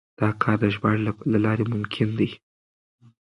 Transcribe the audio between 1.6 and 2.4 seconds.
ممکن دی.